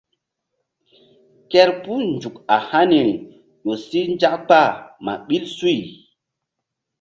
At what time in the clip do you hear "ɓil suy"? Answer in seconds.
5.27-5.77